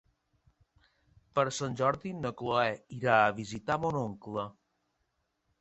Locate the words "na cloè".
2.23-2.65